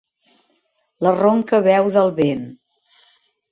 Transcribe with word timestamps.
La 1.07 1.11
ronca 1.19 1.61
veu 1.69 1.93
del 1.99 2.11
vent. 2.23 2.45